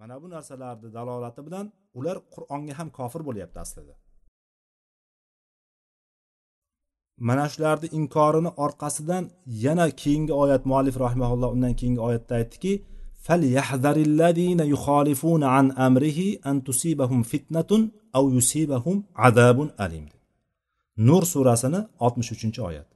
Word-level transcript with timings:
mana 0.00 0.14
bu 0.22 0.26
narsalarni 0.34 0.88
dalolati 0.96 1.40
bilan 1.46 1.66
ular 1.98 2.16
qur'onga 2.34 2.74
ham 2.78 2.88
kofir 2.98 3.22
bo'lyapti 3.28 3.58
aslida 3.64 3.94
mana 7.28 7.44
shularni 7.52 7.88
inkorini 7.98 8.50
orqasidan 8.64 9.24
yana 9.64 9.86
keyingi 10.02 10.32
oyat 10.42 10.62
muallif 10.70 10.96
rahimaulloh 11.04 11.50
undan 11.56 11.74
keyingi 11.80 12.02
oyatda 12.08 12.34
aytdiki 12.40 12.74
فليحذر 13.28 13.96
الذين 14.10 14.60
يخالفون 14.74 15.42
عن 15.54 15.66
أمره 15.86 16.18
أن 16.46 16.64
تصيبهم 16.68 17.20
فتنة 17.32 17.70
أو 18.16 18.24
يصيبهم 18.36 18.96
عذاب 19.16 19.58
أليم 19.84 20.06
nur 20.96 21.22
surasini 21.22 21.80
oltmish 22.04 22.32
uchinchi 22.32 22.60
oyat 22.62 22.86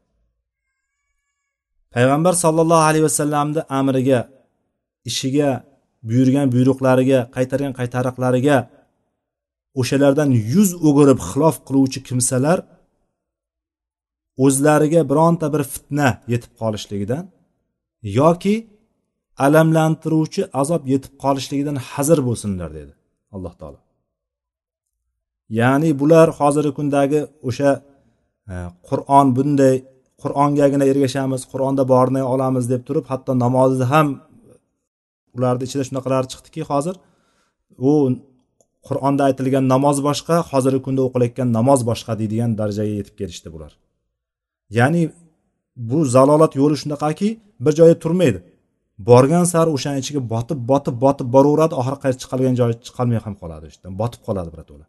payg'ambar 1.94 2.32
sollallohu 2.44 2.84
alayhi 2.88 3.04
vasallamni 3.08 3.62
amriga 3.78 4.20
ishiga 5.10 5.50
buyurgan 6.09 6.47
buyruqlariga 6.55 7.19
qaytargan 7.35 7.73
qaytariqlariga 7.79 8.57
o'shalardan 9.81 10.29
yuz 10.53 10.69
o'girib 10.87 11.19
xilof 11.29 11.55
qiluvchi 11.67 11.99
kimsalar 12.07 12.57
o'zlariga 14.45 15.01
bironta 15.11 15.47
bir 15.53 15.63
fitna 15.73 16.09
yetib 16.33 16.51
qolishligidan 16.61 17.23
yoki 18.19 18.55
alamlantiruvchi 19.45 20.41
azob 20.61 20.83
yetib 20.93 21.13
qolishligidan 21.23 21.77
hazir 21.91 22.19
bo'lsinlar 22.27 22.69
dedi 22.79 22.93
alloh 23.35 23.53
taolo. 23.59 23.79
Ya'ni 25.59 25.89
bular 26.01 26.27
hozirgi 26.39 26.71
kundagi 26.77 27.19
o'sha 27.49 27.71
e, 28.51 28.55
qur'on 28.89 29.27
bunday 29.37 29.75
qur'ongagina 30.21 30.85
ergashamiz 30.91 31.41
qur'onda 31.51 31.83
borini 31.93 32.21
olamiz 32.33 32.65
deb 32.73 32.81
turib 32.87 33.05
hatto 33.11 33.31
namozni 33.43 33.85
ham 33.93 34.07
ularni 35.37 35.63
ichida 35.67 35.83
shunaqalar 35.89 36.23
chiqdiki 36.31 36.61
hozir 36.71 36.95
u 37.89 37.91
qur'onda 38.87 39.21
aytilgan 39.29 39.65
namoz 39.73 39.97
boshqa 40.07 40.35
hozirgi 40.51 40.81
kunda 40.85 41.01
o'qilayotgan 41.07 41.49
namoz 41.57 41.79
boshqa 41.89 42.11
deydigan 42.21 42.51
darajaga 42.59 42.93
yetib 42.99 43.15
kelishdi 43.21 43.49
bular. 43.55 43.71
Ya'ni 44.79 45.03
bu 45.89 45.99
zalolat 46.15 46.53
yo'li 46.61 46.75
shunaqaki 46.83 47.29
bir 47.63 47.73
joyda 47.79 47.95
turmaydi. 48.03 48.39
Borgan 49.09 49.45
sari 49.53 49.69
o'shani 49.77 49.99
ichiga 50.03 50.21
botib 50.33 50.59
botib 50.71 50.95
botib 51.05 51.27
boraveradi 51.35 51.73
oxiri 51.81 51.97
qaytib 52.03 52.19
chiqolgan 52.23 52.55
joyi 52.59 52.73
chiqolmay 52.87 53.19
ham 53.25 53.35
qoladi 53.41 53.65
ishdan 53.71 53.91
botib 54.01 54.21
qoladi 54.27 54.49
birato'la 54.53 54.85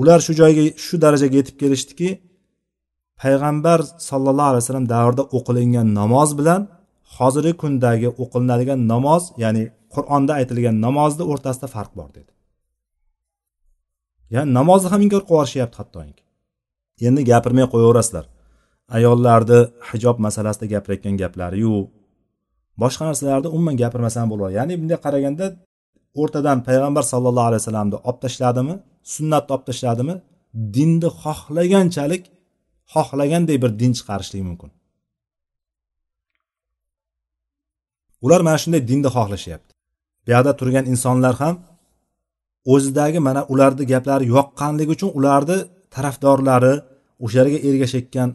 ular. 0.00 0.18
Shu 0.26 0.32
joyga 0.40 0.62
shu 0.84 0.94
darajaga 1.04 1.36
yetib 1.40 1.56
kelishdiki 1.62 2.08
payg'ambar 3.22 3.78
sallallohu 4.08 4.50
alayhi 4.50 4.62
vasallam 4.64 4.86
davrida 4.94 5.22
o'qilingan 5.36 5.88
namoz 6.00 6.30
bilan 6.38 6.60
hozirgi 7.22 7.54
kundagi 7.62 8.08
o'qilinadigan 8.22 8.80
namoz 8.92 9.22
ya'ni 9.42 9.62
qur'onda 9.94 10.32
aytilgan 10.40 10.76
namozni 10.86 11.24
o'rtasida 11.32 11.68
farq 11.74 11.92
bor 11.98 12.10
dedi. 12.18 12.30
Ya'ni 14.34 14.50
namozni 14.58 14.88
ham 14.92 15.00
inkor 15.06 15.22
qilib 15.22 15.32
yuborishyapti 15.34 15.76
hattoki. 15.80 16.22
Endi 17.08 17.20
gapirmay 17.30 17.66
qo'yaverasizlar. 17.72 18.24
Ayollarni 18.96 19.58
hijob 19.90 20.16
masalasida 20.26 20.66
gapirayotgan 20.74 21.14
gaplariyu 21.22 21.74
boshqa 22.82 23.02
narsalarni 23.08 23.48
umuman 23.56 23.76
gapirmasam 23.82 24.26
bo'ladi. 24.32 24.52
Ya'ni 24.58 24.74
bunday 24.80 24.98
qaraganda 25.06 25.46
o'rtadan 26.20 26.58
payg'ambar 26.68 27.04
sallallohu 27.12 27.48
alayhi 27.50 27.62
vasallamni 27.62 27.96
olib 28.08 28.18
tashladimi 28.24 28.74
sunnatni 29.14 29.50
olib 29.54 29.64
tashladimi 29.70 30.14
dinni 30.76 31.08
xohlaganchalik 31.22 32.22
xohlaganday 32.94 33.56
bir 33.62 33.70
din 33.80 33.92
chiqarishlik 33.98 34.42
mumkin. 34.48 34.70
Ular 38.24 38.40
mana 38.46 38.58
shunday 38.62 38.82
dinni 38.90 39.10
xohlashyapti. 39.16 39.72
Bu 40.24 40.28
yoqda 40.34 40.52
turgan 40.60 40.84
insonlar 40.92 41.34
ham 41.42 41.54
o'zidagi 42.74 43.18
mana 43.28 43.42
ularni 43.52 43.84
gaplari 43.92 44.24
yoqqanligi 44.36 44.90
uchun 44.96 45.10
ularni 45.18 45.58
tarafdorlari 45.94 46.74
o'shalarga 47.24 47.58
ergashayotgan 47.68 48.28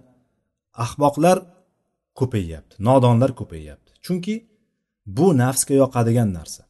ahmoqlar 0.86 1.38
ko'payyapti 2.20 2.76
nodonlar 2.88 3.32
ko'payyapti 3.40 3.92
chunki 4.06 4.36
bu 5.18 5.28
nafsga 5.42 5.74
yoqadigan 5.82 6.30
narsa. 6.38 6.62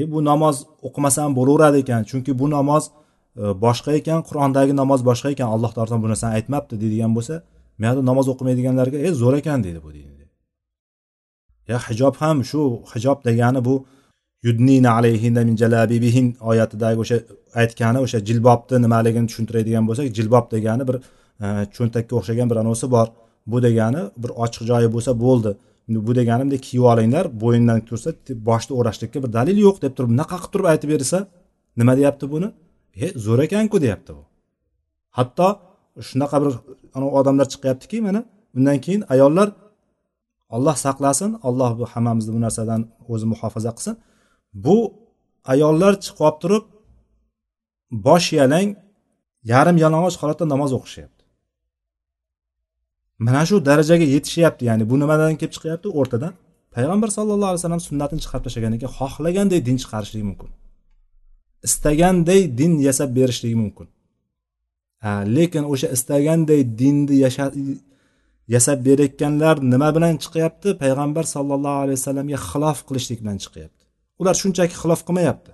E 0.00 0.02
bu 0.12 0.18
namoz 0.30 0.56
o'qimasam 0.88 1.30
bo'laveradi 1.38 1.78
ekan 1.84 2.02
chunki 2.10 2.32
bu 2.40 2.46
namoz 2.56 2.84
e, 2.90 3.44
boshqa 3.64 3.90
ekan 4.00 4.20
qur'ondagi 4.28 4.72
namoz 4.82 5.00
boshqa 5.08 5.28
ekan 5.34 5.48
alloh 5.54 5.70
taolo 5.76 5.96
bu 6.04 6.08
narsani 6.12 6.32
aytmabdi 6.38 6.74
deydigan 6.82 7.12
bo'lsa 7.16 7.34
bu 7.78 7.82
yoqda 7.86 8.02
namoz 8.10 8.26
o'qimaydiganlarga 8.32 8.98
e 9.06 9.08
zo'r 9.20 9.34
ekan 9.40 9.58
deydi 9.66 9.80
bu 9.86 9.90
deydi 9.96 10.27
ya 11.70 11.78
hijob 11.88 12.14
ham 12.22 12.36
shu 12.50 12.60
hijob 12.92 13.18
degani 13.28 13.60
bu 13.68 13.74
yudnina 14.46 14.90
alayhinda 14.98 15.44
min 15.48 15.56
jalabibihin 15.62 16.26
oyatidagi 16.50 16.98
o'sha 17.04 17.18
aytgani 17.60 17.98
o'sha 18.04 18.18
jilbobni 18.28 18.76
nimaligini 18.84 19.26
tushuntiradigan 19.30 19.84
bo'lsak 19.88 20.06
jilbob 20.18 20.46
degani 20.54 20.84
bir 20.88 20.96
e, 21.44 21.46
cho'ntakka 21.76 22.12
o'xshagan 22.18 22.46
bir 22.50 22.56
anavisi 22.62 22.86
bor. 22.96 23.08
Bu 23.52 23.62
degani 23.66 24.02
bir 24.22 24.30
ochiq 24.44 24.62
joyi 24.70 24.88
bo'lsa 24.94 25.12
bo'ldi. 25.24 25.50
Bu 26.06 26.12
degani 26.20 26.42
bunday 26.44 26.60
kiyib 26.68 26.84
olinglar 26.92 27.24
bo'yindan 27.42 27.80
tursa 27.88 28.10
boshni 28.48 28.72
o'rashlikka 28.80 29.18
bir 29.24 29.30
dalil 29.38 29.58
yo'q 29.66 29.76
deb 29.84 29.92
turib 29.96 30.10
bunaqa 30.14 30.36
qilib 30.36 30.52
turib 30.54 30.66
aytib 30.72 30.88
bersa 30.94 31.18
nima 31.80 31.92
deyapti 32.00 32.24
buni? 32.34 32.48
E 33.04 33.06
zo'r 33.24 33.40
ekanku 33.46 33.76
deyapti 33.84 34.10
bu. 34.18 34.22
Hatto 35.18 35.48
shunaqa 36.08 36.36
bir 36.42 36.52
odamlar 37.20 37.46
chiqyaptiki 37.52 37.98
mana 38.06 38.20
undan 38.56 38.78
keyin 38.84 39.02
ayollar 39.14 39.48
olloh 40.56 40.76
saqlasin 40.84 41.30
alloh 41.48 41.70
bu 41.78 41.84
hammamizni 41.92 42.32
bu 42.36 42.40
narsadan 42.46 42.80
o'zi 43.12 43.26
muhofaza 43.32 43.70
qilsin. 43.76 43.94
Bu 44.64 44.76
ayollar 45.52 45.92
chiqib 46.04 46.20
olib 46.26 46.38
turib 46.42 46.64
bosh 48.06 48.28
yalang 48.40 48.68
yarim 49.52 49.76
yalang'och 49.84 50.16
holatda 50.22 50.44
namoz 50.52 50.70
o'qishyapti. 50.78 51.22
Mana 53.26 53.42
shu 53.48 53.56
darajaga 53.68 54.06
yetishyapti 54.14 54.62
ya'ni 54.68 54.84
bu 54.90 54.96
nimadan 55.02 55.32
kelib 55.40 55.52
chiqyapti? 55.56 55.88
O'rtadan 56.00 56.32
payg'ambar 56.74 57.08
sallallohu 57.16 57.50
alayhi 57.50 57.62
vasallam 57.62 57.82
sunnatini 57.88 58.20
chiqarib 58.24 58.44
tashlagan 58.46 58.72
ekan 58.76 58.90
xohlaganday 58.98 59.60
din 59.68 59.76
chiqarishligi 59.82 60.26
mumkin. 60.30 60.50
Istaganday 61.68 62.40
din 62.60 62.72
yasab 62.88 63.10
berishligi 63.18 63.56
mumkin. 63.64 63.88
Lekin 65.36 65.64
o'sha 65.72 65.88
istaganday 65.96 66.60
dinni 66.80 67.16
yasab 68.54 68.78
berayotganlar 68.86 69.56
nima 69.72 69.88
bilan 69.96 70.14
chiqyapti? 70.22 70.68
Payg'ambar 70.82 71.24
sallallohu 71.34 71.78
alayhi 71.84 71.98
vasallamga 72.00 72.38
xilof 72.50 72.78
qilishlik 72.88 73.18
bilan 73.22 73.38
chiqyapti. 73.44 73.82
Ular 74.20 74.34
shunchaki 74.42 74.74
xilof 74.82 75.00
qilmayapti. 75.06 75.50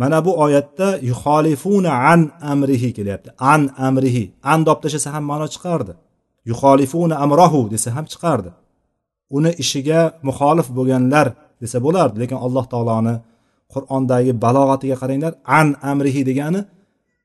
Mana 0.00 0.18
bu 0.26 0.32
oyatda 0.44 0.88
yuxolifuna 1.10 1.92
an 2.12 2.20
amrihi 2.52 2.90
kelyapti. 2.98 3.28
An 3.52 3.62
amrihi. 3.88 4.24
An 4.52 4.60
deb 4.68 4.78
tashlasa 4.84 5.08
ham 5.14 5.24
ma'no 5.30 5.46
chiqardi. 5.54 5.92
Yuxolifuna 6.50 7.14
amrohu 7.24 7.60
desa 7.72 7.88
ham 7.96 8.06
chiqardi. 8.12 8.50
Uni 9.36 9.50
ishiga 9.62 10.00
muxolif 10.28 10.68
bo'lganlar 10.78 11.26
desa 11.62 11.78
bo'lardi 11.86 12.16
lekin 12.22 12.38
alloh 12.46 12.64
taoloni 12.72 13.14
qur'ondagi 13.74 14.32
balog'atiga 14.44 14.96
qaranglar 15.02 15.32
an 15.58 15.68
amrihi 15.90 16.22
degani 16.30 16.60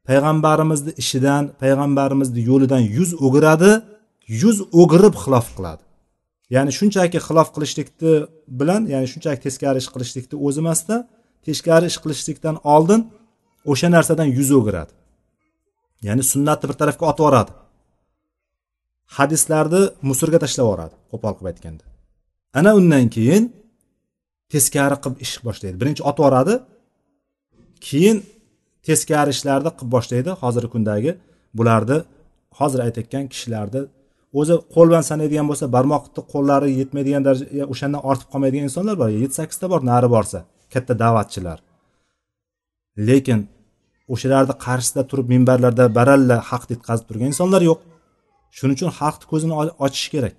payg'ambarimizni 0.08 0.92
ishidan 1.02 1.44
payg'ambarimizni 1.62 2.42
yo'lidan 2.50 2.84
yuz 2.98 3.10
o'giradi 3.26 3.72
yuz 4.28 4.58
o'girib 4.82 5.16
xilof 5.24 5.48
qiladi. 5.58 5.84
Ya'ni 6.56 6.72
shunchaki 6.80 7.20
xilof 7.28 7.50
qilishlikni 7.56 8.14
bilan 8.60 8.82
ya'ni 8.94 9.08
shunchaki 9.14 9.42
teskari 9.48 9.78
ish 9.84 9.90
qilishlikni 9.94 10.36
o'zi 10.48 10.60
emasda 10.64 10.96
teskari 11.48 11.86
ish 11.92 12.00
qilishlikdan 12.04 12.56
oldin 12.76 13.02
o'sha 13.72 13.88
narsadan 13.96 14.30
yuz 14.38 14.50
o'giradi. 14.60 14.94
Ya'ni 16.08 16.24
sunnatni 16.32 16.66
bir 16.70 16.78
tarafga 16.82 17.06
otib 17.12 17.24
yuboradi. 17.24 17.52
Hadislarni 19.18 19.82
musurga 20.10 20.40
tashlab 20.44 20.66
yuboradi 20.66 20.96
qo'pol 21.12 21.34
qilib 21.38 21.50
aytganda. 21.52 21.84
Ana 22.60 22.72
undan 22.80 23.06
keyin 23.16 23.44
teskari 24.54 24.98
qilib 25.04 25.18
ish 25.26 25.36
boshlaydi. 25.48 25.76
Birinchi 25.82 26.02
otib 26.10 26.22
yuboradi 26.24 26.56
keyin 27.88 28.18
teskari 28.88 29.30
ishlarni 29.36 29.72
qilib 29.78 29.92
boshlaydi. 29.96 30.32
Hozirgi 30.42 30.70
kundagi 30.76 31.12
bularni 31.58 31.98
hozir 32.60 32.80
aytayotgan 32.86 33.26
kishilarni 33.34 33.82
o'zi 34.40 34.56
qo'l 34.74 34.88
bilan 34.92 35.06
sanaydigan 35.12 35.48
bo'lsa 35.52 35.66
barmoqni 35.76 36.22
qo'llari 36.34 36.70
yetmaydigan 36.80 37.24
daraja 37.28 37.66
o'shandan 37.74 38.02
ortib 38.10 38.28
qolmaydigan 38.34 38.66
insonlar 38.70 38.96
bor. 39.02 39.10
Yetti 39.24 39.36
sakkizta 39.40 39.66
bor 39.74 39.82
nari 39.92 40.10
borsa 40.16 40.40
katta 40.74 40.94
da'vatchilar. 41.04 41.60
Lekin 43.08 43.40
o'shalarni 44.14 44.56
qarshisida 44.66 45.04
turib 45.10 45.28
minbarlarda 45.34 45.86
baralla 45.98 46.38
haqni 46.50 46.72
yetkazib 46.76 47.06
turgan 47.10 47.30
insonlar 47.34 47.62
yo'q. 47.70 47.80
Shuning 48.58 48.76
uchun 48.80 48.92
haqni 49.00 49.26
ko'zini 49.32 49.54
ochish 49.86 50.08
kerak. 50.14 50.36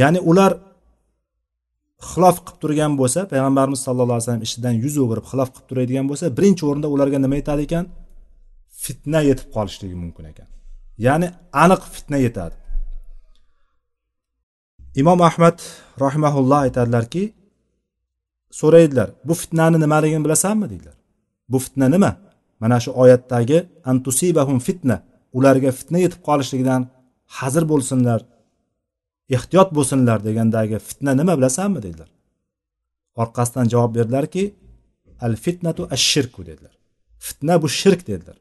Ya'ni 0.00 0.20
ular 0.30 0.52
xilof 2.10 2.36
qilib 2.46 2.58
turgan 2.62 2.92
bo'lsa 3.00 3.20
payg'ambarimiz 3.32 3.80
sallallohu 3.86 4.16
alayhi 4.16 4.26
vasallam 4.26 4.46
ishidan 4.48 4.74
yuz 4.84 4.94
o'girib 5.04 5.24
xilof 5.30 5.48
qilib 5.54 5.66
turadigan 5.70 6.06
bo'lsa 6.10 6.24
birinchi 6.36 6.62
o'rinda 6.68 6.88
ularga 6.94 7.18
nima 7.24 7.36
yetadi 7.40 7.62
ekan? 7.68 7.84
Fitna 8.84 9.20
yetib 9.30 9.48
qolishligi 9.56 9.96
mumkin 10.04 10.24
ekan. 10.32 10.48
Ya'ni 11.06 11.28
aniq 11.64 11.82
fitna 11.94 12.18
yetadi. 12.26 12.56
Imom 15.00 15.20
ahmad 15.28 15.58
rahimaulloh 16.04 16.58
aytadilarki 16.66 17.24
so'raydilar 18.60 19.08
bu 19.28 19.34
fitnani 19.42 19.78
nimaligini 19.84 20.24
bilasanmi? 20.26 20.66
deydilar. 20.72 20.96
Bu 21.52 21.58
fitna 21.64 21.86
nima? 21.94 22.12
Mana 22.62 22.78
shu 22.84 22.90
oyatdagi 23.02 23.58
antusibahum 23.90 24.58
fitna 24.66 24.96
ularga 25.38 25.70
fitna 25.78 25.98
yetib 26.04 26.20
qolishligidan 26.28 26.82
hazir 27.38 27.64
bo'lsinlar 27.72 28.20
ehtiyot 29.36 29.68
bo'lsinlar 29.76 30.18
degandagi 30.28 30.76
fitna 30.88 31.12
nima 31.20 31.32
bilasanmi? 31.38 31.80
dedilar 31.86 32.10
orqasidan 33.16 33.68
javob 33.68 33.94
berdilarki 33.94 34.44
al 35.20 35.36
fitnatu 35.36 35.88
ash 35.94 36.04
shirku 36.12 36.46
dedilar. 36.46 36.74
Fitna 37.18 37.62
bu 37.62 37.68
shirk 37.68 38.06
dedilar. 38.06 38.36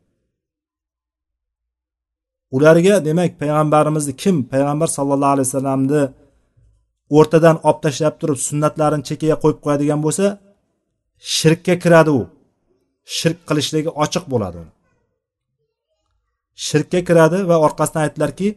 Ularga 2.56 2.96
demak 3.08 3.32
payg'ambarimizni 3.42 4.14
kim 4.22 4.36
payg'ambar 4.52 4.90
sallallohu 4.98 5.34
alayhi 5.36 5.48
vasallamni 5.50 6.02
o'rtadan 7.18 7.58
olib 7.68 7.80
tashlab 7.86 8.16
turib 8.22 8.40
sunnatlarini 8.48 9.04
chekkaga 9.10 9.36
qo'yib 9.44 9.60
qo'yadigan 9.66 10.00
bo'lsa 10.06 10.26
shirkka 11.36 11.76
kiradi 11.84 12.12
u. 12.20 12.22
Shirk 13.18 13.40
qilishligi 13.50 13.92
ochiq 14.04 14.26
bo'ladi 14.34 14.62
shirkka 16.68 17.00
kiradi 17.08 17.38
va 17.50 17.56
orqasidan 17.66 18.02
aytdilarki 18.06 18.48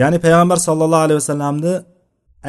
ya'ni 0.00 0.18
payg'ambar 0.24 0.58
sallallohu 0.66 1.04
alayhi 1.06 1.20
vasallamni 1.22 1.74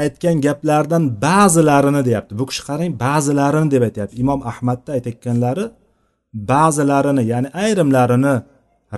aytgan 0.01 0.35
gaplaridan 0.45 1.03
ba'zilarini 1.25 2.01
deyapti. 2.07 2.33
Bu 2.39 2.45
kishi 2.49 2.63
qarang 2.69 2.91
ba'zilarini 3.05 3.69
deb 3.73 3.83
aytyapti. 3.87 4.13
Imom 4.23 4.39
ahmadni 4.51 4.89
aytayotganlari 4.97 5.65
ba'zilarini 6.51 7.23
ya'ni 7.31 7.49
ayrimlarini 7.63 8.35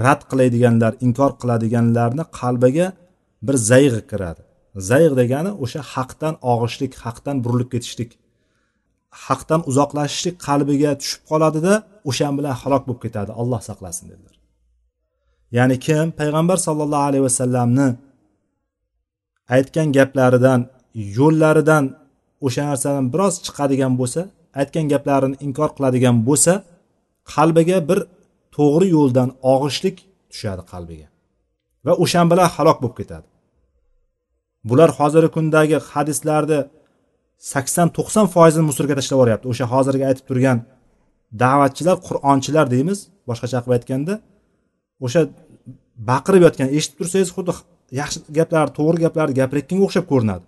rad 0.05 0.21
qiladiganlar 0.31 0.93
inkor 1.05 1.31
qiladiganlarni 1.41 2.23
qalbiga 2.39 2.87
bir 3.47 3.55
zayg'i 3.71 4.01
kiradi. 4.11 4.41
Zayg 4.89 5.11
degani 5.21 5.51
o'sha 5.63 5.81
haqdan 5.93 6.33
og'ishlik 6.51 6.93
haqdan 7.03 7.35
burilib 7.45 7.69
ketishlik. 7.73 8.11
Haqdan 9.25 9.61
uzoqlashishlik 9.69 10.35
qalbiga 10.47 10.91
tushib 11.01 11.21
qoladida 11.31 11.73
o'sha 12.09 12.27
bilan 12.37 12.55
halok 12.61 12.83
bo'lib 12.87 13.01
ketadi. 13.05 13.31
Alloh 13.41 13.61
saqlasin 13.69 14.05
dedilar. 14.11 14.35
Ya'ni 15.57 15.75
kim 15.85 16.07
payg'ambar 16.19 16.57
sollallohu 16.67 17.05
alayhi 17.09 17.25
vasallamni 17.29 17.87
aytgan 19.55 19.87
gaplaridan 19.97 20.59
yo'llaridan 21.17 21.83
o'sha 22.45 22.63
narsadan 22.69 23.05
biroz 23.13 23.35
chiqadigan 23.45 23.93
bo'lsa 23.99 24.21
aytgan 24.59 24.85
gaplarini 24.93 25.35
inkor 25.45 25.69
qiladigan 25.77 26.15
bo'lsa 26.27 26.53
qalbiga 27.33 27.77
bir 27.89 27.99
to'g'ri 28.55 28.87
yo'ldan 28.95 29.29
og'ishlik 29.53 29.97
tushadi 30.31 30.63
qalbiga. 30.71 31.07
Va 31.85 31.93
o'shan 32.03 32.25
bilan 32.31 32.49
halok 32.55 32.77
bo'lib 32.83 32.95
ketadi. 32.99 33.27
Bular 34.69 34.89
hozirgi 34.99 35.29
kundagi 35.35 35.77
hadislarni 35.91 36.59
sakson 37.51 37.87
to'qson 37.97 38.25
foizini 38.35 38.65
musorga 38.69 38.95
tashlab 38.99 39.17
yuboryapti 39.17 39.45
o'sha 39.51 39.65
hozirgi 39.73 40.03
aytib 40.09 40.25
turgan 40.29 40.59
da'vatchilar 41.41 41.97
qur'onchilar 42.07 42.65
deymiz 42.73 42.99
boshqacha 43.29 43.59
qilib 43.63 43.75
aytganda 43.77 44.13
o'sha 45.05 45.21
baqirib 46.09 46.41
yotgan 46.47 46.69
eshitib 46.77 46.97
tursangiz 46.99 47.29
xuddi 47.35 47.53
yaxshi 47.99 48.17
gaplar 48.37 48.67
to'g'ri 48.77 48.97
gaplarni 49.05 49.33
gapirayotganga 49.41 49.83
o'xshab 49.87 50.05
ko'rinadi. 50.11 50.45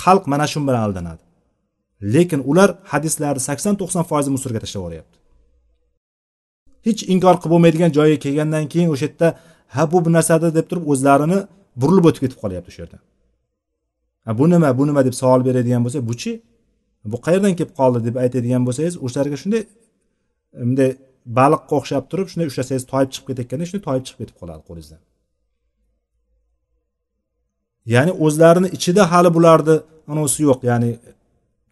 Xalq 0.00 0.24
mana 0.32 0.46
shu 0.52 0.58
bilan 0.68 0.82
aldanadi. 0.86 1.22
Lekin 2.14 2.40
ular 2.50 2.70
hadislarni 2.92 3.42
sakson 3.48 3.74
to'qson 3.80 4.04
foizi 4.10 4.30
musorga 4.36 4.60
tashlab 4.64 4.80
yuboryapti 4.82 5.16
hech 6.86 7.00
inkor 7.14 7.34
qilib 7.40 7.52
bo'lmaydigan 7.54 7.90
joyga 7.98 8.18
kelgandan 8.24 8.64
keyin 8.72 8.88
o'sha 8.94 9.06
yerda 9.08 9.28
ha 9.74 9.82
bu 9.92 9.98
bir 10.04 10.12
narsada 10.16 10.48
deb 10.58 10.66
turib 10.70 10.84
o'zlarini 10.92 11.38
burilib 11.80 12.04
o'tib 12.08 12.22
ketib 12.24 12.38
qolyapti 12.42 12.68
o'sha 12.72 12.82
yerda. 12.84 12.98
Bu 14.38 14.44
nima 14.52 14.68
bu 14.78 14.84
nima 14.88 15.00
deb 15.08 15.14
savol 15.22 15.40
beradigan 15.48 15.82
bo'lsa 15.86 16.00
buchi 16.10 16.32
bu 17.12 17.16
qayerdan 17.26 17.52
kelib 17.58 17.72
qoldi 17.80 17.98
deb 18.08 18.16
aytadigan 18.24 18.62
bo'lsangiz 18.66 18.94
o'shalarga 19.06 19.36
shunday 19.42 19.62
bunday 20.68 20.90
baliqqa 21.38 21.72
o'xshab 21.80 22.04
turib 22.10 22.28
shunday 22.32 22.46
ushlasangiz 22.52 22.84
toyib 22.92 23.10
chiqib 23.14 23.26
ketayotganda 23.30 23.64
shunday 23.68 23.84
toyib 23.88 24.04
chiqib 24.06 24.18
ketib 24.22 24.36
qoladi 24.40 24.62
qo'lingizdan. 24.68 25.00
Ya'ni 27.94 28.12
o'zlarini 28.26 28.68
ichida 28.76 29.02
hali 29.12 29.30
bularni 29.36 29.76
anavisi 30.12 30.40
yo'q 30.48 30.60
ya'ni 30.70 30.90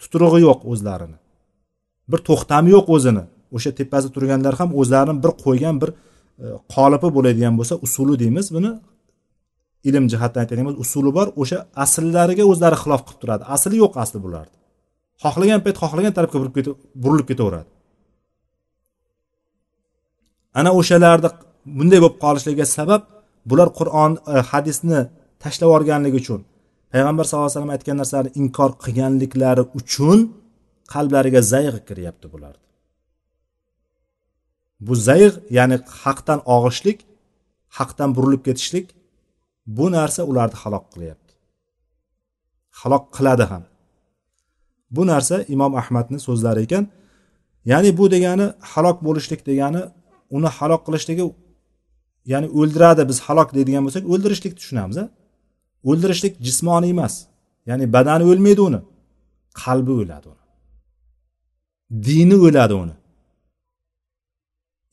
tuturug'i 0.01 0.41
yo'q 0.49 0.61
o'zlarini. 0.73 1.19
Bir 2.11 2.21
to'xtami 2.29 2.69
yo'q 2.77 2.87
o'zini. 2.97 3.25
O'sha 3.57 3.71
tepasida 3.79 4.11
turganlar 4.17 4.55
ham 4.61 4.71
o'zlarini 4.81 5.15
bir 5.25 5.33
qo'ygan 5.45 5.77
bir 5.83 5.91
e, 5.93 5.97
qolipi 6.75 7.09
bo'ladigan 7.17 7.55
bo'lsa 7.59 7.75
usuli 7.87 8.15
deymiz. 8.23 8.47
Buni 8.57 8.71
ilm 9.89 10.05
jihatdan 10.13 10.41
aytadigan 10.43 10.67
bo'lsa 10.69 10.81
usuli 10.87 11.11
bor. 11.19 11.27
O'sha 11.43 11.59
asllariga 11.85 12.45
o'zlari 12.53 12.77
xilof 12.83 13.03
qilib 13.07 13.21
turadi. 13.23 13.43
Asli 13.55 13.75
yo'q 13.83 13.95
asli 14.05 14.19
bularni. 14.27 14.57
Xohlagan 15.25 15.61
payt 15.65 15.77
xohlagan 15.83 16.13
tarafga 16.17 16.39
burilib 17.03 17.27
ketaveradi. 17.31 17.71
Ana 20.59 20.71
o'shalarni 20.81 21.29
bunday 21.79 21.99
bo'lib 22.05 22.17
qolishligiga 22.25 22.67
sabab 22.79 23.03
bular 23.51 23.69
qur'on 23.79 24.13
e, 24.33 24.35
hadisni 24.51 25.01
tashlab 25.43 25.69
yuborganligi 25.69 26.17
uchun 26.23 26.41
payg'ambar 26.93 27.25
sallallohu 27.27 27.47
alayhi 27.49 27.59
vasallam 27.59 27.75
aytgan 27.77 27.97
narsalarni 28.01 28.31
inkor 28.43 28.71
qilganliklari 28.85 29.65
uchun 29.79 30.19
qalblariga 30.95 31.41
zayg'i 31.53 31.81
kiryapti 31.89 32.27
bular 32.35 32.55
bu 34.87 34.95
zayiq 35.07 35.35
ya'ni 35.59 35.77
haqdan 36.03 36.41
og'ishlik 36.57 36.99
haqdan 37.79 38.11
burilib 38.17 38.43
ketishlik 38.47 38.87
bu 39.77 39.87
narsa 39.97 40.21
ularni 40.31 40.57
halok 40.63 40.85
qilyapti. 40.95 41.33
Halok 42.81 43.05
qiladi 43.17 43.45
ham. 43.53 43.65
Bu 44.97 45.03
narsa 45.13 45.37
imom 45.55 45.73
ahmadni 45.81 46.19
so'zlari 46.27 46.61
ekan 46.67 46.85
ya'ni 47.73 47.91
bu 47.99 48.05
degani 48.15 48.47
halok 48.73 48.99
bo'lishlik 49.07 49.41
degani 49.49 49.83
uni 50.37 50.49
halok 50.59 50.83
qilishligi 50.87 51.25
ya'ni 52.33 52.49
o'ldiradi 52.59 53.03
biz 53.11 53.19
halok 53.27 53.49
deydigan 53.57 53.83
bo'lsak 53.87 54.05
o'ldirishlikni 54.13 54.59
tushunamiz 54.61 54.99
o'ldirishlik 55.91 56.35
jismoniy 56.47 56.91
emas 56.97 57.15
ya'ni 57.71 57.85
badani 57.97 58.25
o'lmaydi 58.31 58.63
uni 58.69 58.81
qalbi 59.63 59.93
o'ladi 60.03 60.27
uni 60.33 60.43
dini 62.07 62.37
o'ladi 62.47 62.75
uni. 62.83 62.95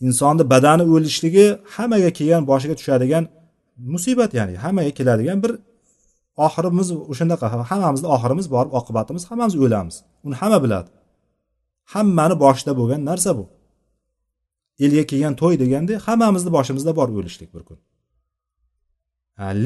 Insonni 0.06 0.44
badani 0.54 0.84
o'lishligi 0.94 1.46
hammaga 1.76 2.10
kelgan 2.18 2.44
boshiga 2.52 2.76
tushadigan 2.80 3.24
musibat 3.94 4.32
ya'ni 4.40 4.54
hammaga 4.64 4.92
keladigan 5.00 5.38
bir 5.44 5.52
oxirimiz 6.46 6.88
o'shanaqa 7.12 7.46
hammamizni 7.72 8.08
oxirimiz 8.16 8.48
bor 8.56 8.66
oqibatimiz 8.80 9.24
hammamiz 9.30 9.56
o'lamiz. 9.64 9.96
Uni 10.26 10.36
hamma 10.42 10.60
biladi. 10.66 10.90
Hammani 11.94 12.36
boshida 12.44 12.72
bo'lgan 12.80 13.02
narsa 13.10 13.32
bu. 13.38 13.46
Elga 14.86 15.04
kelgan 15.12 15.34
to'y 15.42 15.56
deganda 15.64 15.94
hammamizni 16.08 16.52
boshimizda 16.58 16.92
bor 17.00 17.08
o'lishlik 17.20 17.50
bir 17.56 17.64
kun. 17.68 17.78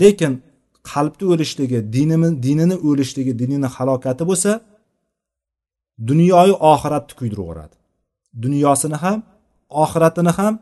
Lekin 0.01 0.33
qalbni 0.91 1.25
o'lishligi 1.33 1.79
dinini 1.95 2.29
dinini 2.45 2.75
o'lishligi 2.87 3.33
dinini 3.41 3.67
halokati 3.75 4.23
bo'lsa 4.29 4.51
dunyoyu 6.09 6.55
oxiratni 6.71 7.13
kuydirib 7.19 7.41
yuboradi. 7.43 7.75
Dunyosini 8.43 8.97
ham 9.03 9.19
oxiratini 9.83 10.31
ham 10.37 10.53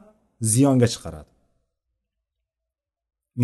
ziyonga 0.54 0.88
chiqaradi. 0.94 1.30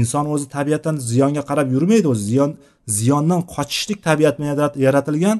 Inson 0.01 0.25
o'zi 0.33 0.45
tabiatdan 0.55 0.95
ziyonga 1.09 1.43
qarab 1.49 1.67
yurmaydi 1.75 2.07
o'zi 2.13 2.23
ziyon 2.31 2.51
ziyondan 2.97 3.41
qochishlik 3.55 3.99
tabiat 4.07 4.35
bilan 4.39 4.71
yaratilgan 4.85 5.37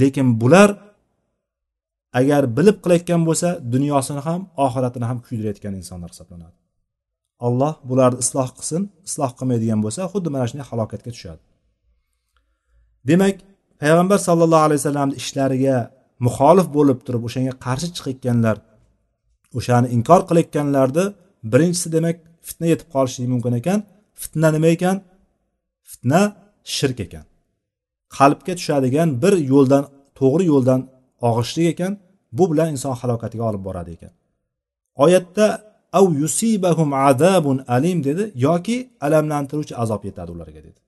lekin 0.00 0.26
bular 0.42 0.68
agar 2.20 2.42
bilib 2.56 2.76
qilayotgan 2.84 3.22
bo'lsa 3.28 3.48
dunyosini 3.74 4.22
ham 4.28 4.40
oxiratini 4.66 5.06
ham 5.10 5.18
kuydirayotgan 5.26 5.74
insonlar 5.80 6.10
hisoblanadi. 6.14 6.56
Alloh 7.46 7.74
bularni 7.88 8.18
isloh 8.24 8.48
qilsin 8.58 8.82
isloh 9.08 9.30
qilmaydigan 9.38 9.80
bo'lsa 9.84 10.00
xuddi 10.12 10.28
mana 10.34 10.44
shunday 10.50 10.66
halokatga 10.70 11.10
tushadi. 11.16 11.42
Demak 13.10 13.36
payg'ambar 13.82 14.18
sallallohu 14.28 14.64
alayhi 14.66 14.80
vasallamni 14.82 15.14
ishlariga 15.22 15.76
muxolif 16.26 16.66
bo'lib 16.76 16.98
turib 17.06 17.22
o'shanga 17.28 17.54
qarshi 17.66 17.88
chiqayotganlar 17.96 18.56
o'shani 19.58 19.86
inkor 19.96 20.20
qilayotganlarni 20.28 21.04
birinchisi 21.52 21.88
demak 21.96 22.16
fitna 22.48 22.66
yetib 22.72 22.88
qolishligi 22.94 23.28
mumkin 23.34 23.52
ekan. 23.60 23.78
Fitna 24.22 24.48
nima 24.56 24.68
ekan? 24.76 24.96
Fitna 25.90 26.20
shirk 26.76 26.98
ekan. 27.06 27.24
Qalbga 28.16 28.52
tushadigan 28.58 29.08
bir 29.22 29.34
yo'ldan 29.52 29.84
to'g'ri 30.18 30.44
yo'ldan 30.52 30.80
og'ishlik 31.28 31.66
ekan. 31.74 31.92
Bu 32.36 32.44
bilan 32.50 32.68
inson 32.74 32.94
halokatiga 33.00 33.44
olib 33.50 33.62
boradi 33.68 33.90
ekan. 33.96 34.12
Oyatda 35.04 35.46
av 35.98 36.06
yusibahum 36.22 36.90
azabun 37.08 37.58
alim 37.76 37.98
dedi. 38.08 38.24
Yoki 38.46 38.76
alamlantiruvchi 39.06 39.74
azob 39.82 40.02
yetadi 40.08 40.30
ularga 40.36 40.60
dedi. 40.68 40.80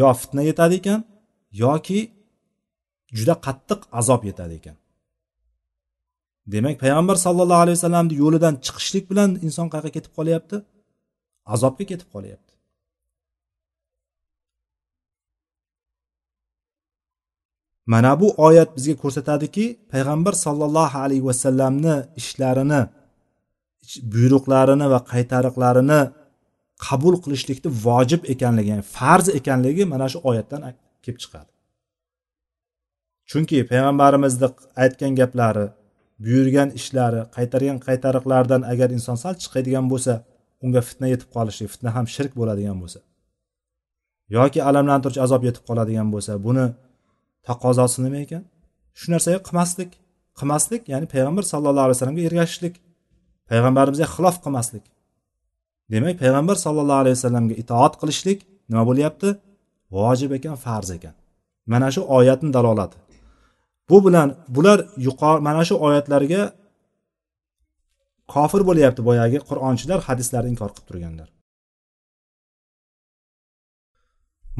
Yo 0.00 0.08
fitna 0.20 0.42
yetadi 0.50 0.74
ekan 0.80 1.00
yoki 1.64 2.00
juda 3.18 3.34
qattiq 3.46 3.80
azob 4.00 4.22
yetadi 4.30 4.54
ekan. 4.60 4.76
Demak 6.52 6.76
payg'ambar 6.84 7.16
sallallohu 7.26 7.62
alayhi 7.64 7.76
vasallamni 7.78 8.14
yo'lidan 8.22 8.54
chiqishlik 8.64 9.04
bilan 9.10 9.30
inson 9.46 9.66
qayerga 9.72 9.90
ketib 9.96 10.12
qolyapti? 10.18 10.56
Azobga 11.54 11.84
ketib 11.92 12.08
qolyapti. 12.14 12.52
Mana 17.92 18.12
bu 18.20 18.28
oyat 18.46 18.70
bizga 18.76 18.94
ko'rsatadiki 19.02 19.64
payg'ambar 19.92 20.34
sollallohu 20.44 20.96
alayhi 21.04 21.24
vasallamni 21.30 21.96
ishlarini 22.20 22.80
buyruqlarini 24.14 24.86
va 24.92 25.00
qaytariqlarini 25.12 26.00
qabul 26.86 27.14
qilishlikni 27.24 27.70
vojib 27.86 28.22
ekanligi 28.34 28.68
ya'ni 28.72 28.84
farz 28.96 29.26
ekanligi 29.38 29.84
mana 29.92 30.06
shu 30.12 30.18
oyatdan 30.30 30.60
kelib 31.04 31.18
chiqadi. 31.22 31.50
Chunki 33.30 33.56
payg'ambarimizni 33.70 34.48
aytgan 34.82 35.12
gaplari 35.20 35.66
buyurgan 36.24 36.68
ishlari 36.78 37.20
qaytargan 37.36 37.78
qaytariqlaridan 37.86 38.62
agar 38.72 38.88
inson 38.96 39.16
sal 39.22 39.34
chiqadigan 39.42 39.86
bo'lsa 39.92 40.12
unga 40.64 40.80
fitna 40.88 41.06
yetib 41.12 41.28
qolishi 41.36 41.64
fitna 41.72 41.90
ham 41.96 42.06
shirk 42.14 42.32
bo'ladigan 42.40 42.76
bo'lsa 42.82 43.00
yoki 44.36 44.60
alamlantiruvchi 44.68 45.20
azob 45.26 45.42
yetib 45.48 45.64
qoladigan 45.68 46.08
bo'lsa 46.14 46.32
buni 46.46 46.66
taqozosi 47.48 47.98
nima 48.04 48.18
ekan? 48.26 48.42
Shu 48.98 49.06
narsaga 49.12 49.40
qilmaslik. 49.48 49.90
Qilmaslik 50.38 50.82
ya'ni 50.92 51.06
payg'ambar 51.14 51.44
sallallohu 51.52 51.86
alayhi 51.86 51.96
vasallamga 51.96 52.22
ergashishlik. 52.28 52.74
Payg'ambarimizga 53.50 54.06
xilof 54.14 54.36
qilmaslik. 54.44 54.84
Demak 55.92 56.16
payg'ambar 56.22 56.56
sallallohu 56.64 57.00
alayhi 57.02 57.16
vasallamga 57.18 57.54
itoat 57.62 57.94
qilishlik 58.00 58.38
nima 58.70 58.82
bo'lyapti? 58.90 59.28
Vojib 59.96 60.30
ekan 60.38 60.56
farz 60.64 60.88
ekan. 60.96 61.14
Mana 61.72 61.88
shu 61.94 62.00
oyatni 62.18 62.50
dalolati. 62.56 62.96
Bu 63.90 63.96
bilan 64.06 64.28
bular 64.56 64.78
yuqori 65.06 65.40
mana 65.48 65.62
shu 65.68 65.74
oyatlarga 65.86 66.42
kofir 68.34 68.62
bo'lyapti 68.68 69.00
boyagi 69.08 69.38
qur'onchilar 69.48 69.98
hadislarni 70.08 70.48
inkor 70.54 70.70
qilib 70.74 70.86
turganlar. 70.90 71.28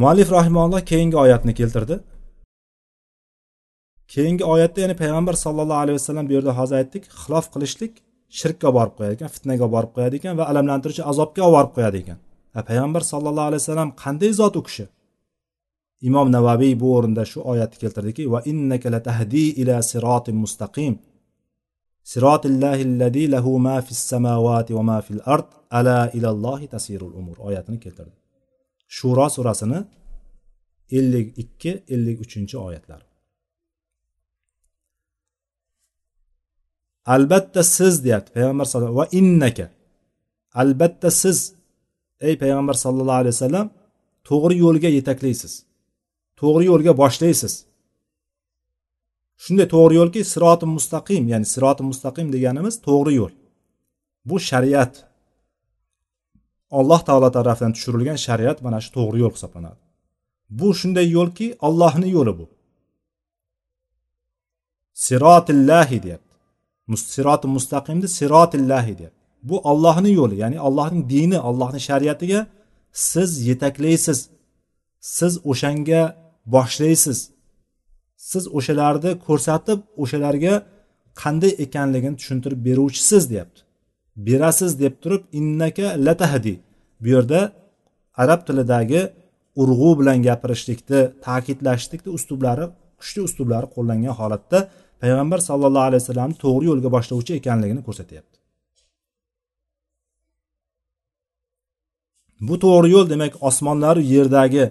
Muallif 0.01 0.29
rahimalloh 0.37 0.81
keyingi 0.91 1.17
oyatni 1.25 1.53
keltirdi. 1.61 1.97
Keyingi 4.15 4.45
oyatda 4.55 4.79
ya'ni 4.85 4.97
payg'ambar 5.03 5.35
sallallohu 5.45 5.81
alayhi 5.85 5.97
vasallam 6.01 6.25
bu 6.29 6.33
yerda 6.37 6.53
hozir 6.59 6.77
aytdik 6.81 7.05
xilof 7.23 7.47
qilishlik 7.55 7.93
shirkka 8.39 8.69
borib 8.77 8.95
qo'yadi 8.99 9.15
ekan 9.19 9.31
fitnaga 9.35 9.67
borib 9.75 9.93
qo'yadi 9.97 10.15
ekan 10.21 10.35
va 10.41 10.45
alamlantiruvchi 10.51 11.03
azobga 11.11 11.43
olib 11.49 11.55
borib 11.57 11.73
qo'yadi 11.77 11.97
ekan. 12.03 12.19
Payg'ambar 12.69 13.03
sallallohu 13.13 13.49
alayhi 13.51 13.63
vasallam 13.65 13.91
qanday 14.03 14.31
zot 14.41 14.55
u 14.61 14.63
kishi? 14.69 14.85
Imom 16.09 16.29
navaviy 16.37 16.75
bu 16.81 16.89
o'rinda 16.97 17.25
shu 17.31 17.39
oyatni 17.53 17.79
keltirdiki 17.83 18.23
va 18.33 18.41
innaka 18.51 18.89
latahdi 18.95 19.45
ila 19.63 19.77
sirotin 19.91 20.37
mustaqim. 20.45 20.95
Sirotillahi 22.13 23.25
lahu 23.35 23.53
ma 23.67 23.77
fis 23.87 24.03
samawati 24.13 24.73
va 24.79 24.83
ma 24.91 24.99
fil 25.07 25.23
ard 25.35 25.49
ala 25.79 25.99
ilallohi 26.19 26.67
tasirul 26.75 27.15
umur. 27.21 27.37
Oyatini 27.49 27.79
keltirdi. 27.85 28.17
Shuro 28.97 29.27
surasini 29.37 29.79
ellik 30.99 31.29
ikki 31.43 31.73
ellik 31.95 32.19
uchinchi 32.25 32.57
oyatlar. 32.67 33.01
Albatta 37.15 37.63
siz 37.77 37.95
deyapti 38.05 38.31
payg'ambar 38.37 38.67
sallallohu 38.71 39.01
va 39.03 39.09
innaka. 39.21 39.67
Albatta 40.63 41.11
siz 41.23 41.39
ey 42.29 42.35
payg'ambar 42.43 42.77
sallallohu 42.85 43.21
alayhi 43.23 43.35
vasallam 43.37 43.67
to'g'ri 44.29 44.55
yo'lga 44.65 44.89
yetaklaysiz 44.99 45.55
to'g'ri 46.45 46.65
yo'lga 46.71 46.93
boshlaysiz. 47.03 47.55
Shunday 49.45 49.67
to'g'ri 49.75 49.95
yo'lki 50.01 50.21
siroti 50.33 50.67
mustaqim 50.77 51.25
ya'ni 51.33 51.47
siroti 51.55 51.83
mustaqim 51.91 52.27
deganimiz 52.35 52.75
to'g'ri 52.87 53.13
yo'l. 53.21 53.33
Bu 54.29 54.37
shariat. 54.49 54.95
Alloh 56.79 57.01
taolo 57.09 57.29
tarafidan 57.37 57.73
tushirilgan 57.77 58.19
shariat 58.27 58.59
mana 58.67 58.79
shu 58.85 58.91
to'g'ri 58.99 59.19
yo'l 59.25 59.33
hisoblanadi. 59.37 59.81
Bu 60.59 60.69
shunday 60.81 61.07
yo'lki 61.17 61.47
ollohni 61.67 62.09
yo'li 62.17 62.33
bu. 62.39 62.47
Sirotillahi 65.05 65.99
deyapti. 66.05 66.33
Siroti 67.15 67.47
mustaqimni 67.57 68.09
sirotillahi 68.19 68.93
deyapti. 68.99 69.21
Bu 69.49 69.57
ollohni 69.71 70.11
yo'li 70.21 70.37
ya'ni 70.43 70.59
allohning 70.67 71.03
dini 71.15 71.39
allohni 71.49 71.81
shariatiga 71.89 72.41
siz 73.11 73.31
yetaklaysiz 73.49 74.19
siz 75.17 75.33
o'shanga 75.51 76.03
boshlaysiz. 76.47 77.19
Siz 78.31 78.45
o'shalarni 78.59 79.11
ko'rsatib 79.27 79.79
o'shalarga 80.03 80.55
qanday 81.23 81.53
ekanligini 81.65 82.17
tushuntirib 82.21 82.61
beruvchisiz 82.69 83.23
deyapti. 83.31 83.61
Berasiz 84.27 84.73
deb 84.83 84.95
turib 85.03 85.23
innaka 85.39 85.87
latahdi. 86.07 86.55
Bu 87.03 87.09
yerda 87.15 87.41
arab 88.23 88.41
tilidagi 88.47 89.03
urg'u 89.63 89.91
bilan 90.01 90.19
gapirishlikni 90.29 91.01
ta'kidlashlikni 91.27 92.11
uslublari 92.17 92.65
kuchli 93.01 93.21
uslublari 93.29 93.67
qo'llangan 93.75 94.15
holatda 94.21 94.59
payg'ambar 95.03 95.39
sallallohu 95.49 95.87
alayhi 95.89 96.03
vasallamni 96.03 96.37
to'g'ri 96.45 96.65
yo'lga 96.71 96.89
boshlovchi 96.97 97.33
ekanligini 97.41 97.83
ko'rsatyapti. 97.89 98.37
Bu 102.49 102.55
to'g'ri 102.65 102.89
yo'l 102.95 103.07
demak 103.13 103.33
osmonlaru 103.49 104.03
yerdagi 104.15 104.65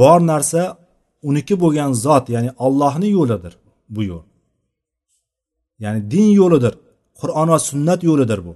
bor 0.00 0.18
narsa 0.32 0.62
uniki 1.28 1.54
bo'lgan 1.62 1.90
zot 2.04 2.24
ya'ni 2.34 2.50
allohni 2.64 3.08
yo'lidir 3.18 3.52
bu 3.94 4.02
yo'l. 4.10 4.24
Ya'ni 5.84 6.00
din 6.12 6.28
yo'lidir 6.40 6.74
qur'on 7.20 7.48
va 7.54 7.58
sunnat 7.68 8.00
yo'lidir 8.08 8.40
bu. 8.46 8.52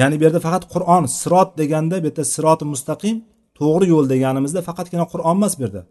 Ya'ni 0.00 0.14
bu 0.18 0.22
yerda 0.26 0.40
faqat 0.46 0.64
qur'on 0.74 1.02
sirot 1.20 1.50
deganda 1.60 1.96
bu 2.02 2.06
yerda 2.08 2.24
siroti 2.34 2.64
mustaqim 2.72 3.16
to'g'ri 3.58 3.86
yo'l 3.94 4.06
deganimizda 4.12 4.60
faqatgina 4.68 5.04
qur'on 5.12 5.34
emas 5.38 5.52
bu 5.58 5.62
yerda. 5.64 5.82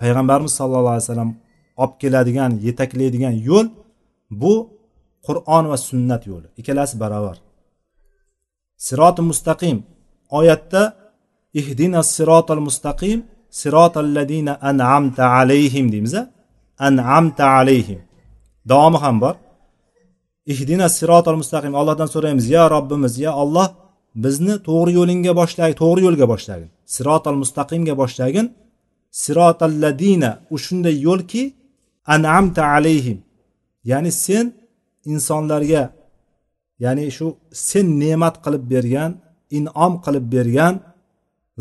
Payg'ambarimiz 0.00 0.52
sallallohu 0.60 0.94
alayhi 0.96 1.06
vasallam 1.08 1.30
olib 1.82 1.94
keladigan 2.02 2.52
yetaklaydigan 2.66 3.34
yo'l 3.48 3.66
bu 4.42 4.54
qur'on 5.26 5.64
va 5.70 5.76
sunnat 5.88 6.22
yo'li. 6.30 6.48
Ikkalasi 6.60 6.94
barobar 7.04 7.36
siroti 8.86 9.22
mustaqim 9.30 9.78
oyatda 10.38 10.82
ihdina 11.60 12.00
sirotal 12.14 12.62
mustaqim 12.68 13.18
sirotal 13.60 14.08
ladina 14.16 14.52
an'amta 14.70 15.24
alayhim 15.38 15.86
deymiz 15.92 16.14
an'amta 16.86 17.44
alayhim. 17.58 18.00
Davomi 18.70 18.98
ham 19.04 19.16
bor. 19.22 19.34
Ihdina 20.52 20.86
sirotal 20.98 21.38
mustaqim 21.42 21.72
allohdan 21.80 22.08
so'raymiz 22.14 22.46
ya 22.56 22.64
robbimiz 22.74 23.14
ya 23.24 23.32
olloh 23.42 23.68
bizni 24.24 24.54
to'g'ri 24.68 24.92
yo'lingga 24.98 25.32
boshlagin 25.40 25.76
to'g'ri 25.82 26.00
yo'lga 26.06 26.26
boshlagin. 26.32 26.68
Sirotal 26.94 27.36
mustaqimga 27.42 27.94
boshlagin. 28.02 28.46
Sirotal 29.22 29.74
ladina 29.84 30.30
u 30.54 30.56
shunday 30.64 30.96
yo'lki 31.08 31.42
an'amta 32.14 32.62
alayhim. 32.76 33.18
Ya'ni 33.90 34.10
sen 34.24 34.46
insonlarga 35.12 35.82
ya'ni 36.84 37.04
shu 37.16 37.26
sen 37.68 37.86
ne'mat 38.02 38.34
qilib 38.44 38.64
bergan 38.74 39.10
inom 39.58 39.92
qilib 40.04 40.26
bergan 40.34 40.74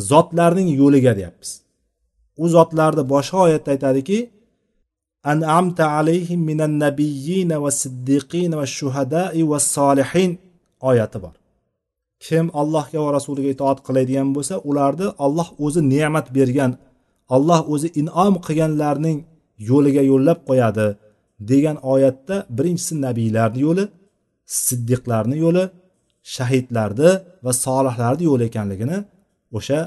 zotlarning 0.09 0.69
yo'liga 0.81 1.13
deyapmiz 1.19 1.51
u 2.43 2.45
zotlarni 2.55 3.03
boshqa 3.13 3.37
oyatda 3.47 3.69
aytadiki 3.75 4.19
an'amta 5.31 5.85
alayhim 5.99 6.41
minan 6.49 6.73
nabiyyina 6.85 7.55
va 7.63 7.71
siddiqin 7.81 8.51
va 8.59 8.65
shuhadai 8.77 9.41
va 9.51 9.59
solihin 9.75 10.31
oyati 10.89 11.17
bor. 11.23 11.35
Kim 12.25 12.45
allohga 12.61 12.99
va 13.05 13.09
rasuliga 13.17 13.49
itoat 13.55 13.79
qiladigan 13.87 14.29
bo'lsa 14.35 14.55
ularni 14.69 15.07
olloh 15.25 15.47
o'zi 15.65 15.81
ne'mat 15.93 16.27
bergan 16.37 16.71
olloh 17.35 17.59
o'zi 17.73 17.87
inom 18.01 18.33
qilganlarning 18.45 19.17
yo'liga 19.69 20.01
yo'llab 20.11 20.39
qo'yadi 20.49 20.87
degan 21.49 21.77
oyatda 21.93 22.35
birinchisi 22.57 22.93
nabiylarni 23.05 23.59
yo'li 23.67 23.83
siddiqlarni 24.65 25.35
yo'li 25.45 25.63
shahidlarni 26.35 27.09
va 27.45 27.51
solihlarni 27.63 28.23
yo'li 28.29 28.43
ekanligini 28.49 28.97
o'sha 29.57 29.79